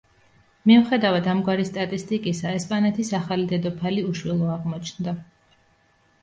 მიუხედავად 0.69 1.27
ამგვარი 1.33 1.65
სტატისტიკისა, 1.69 2.53
ესპანეთის 2.61 3.13
ახალი 3.19 3.45
დედოფალი 3.53 4.07
უშვილო 4.13 4.49
აღმოჩნდა. 4.57 5.15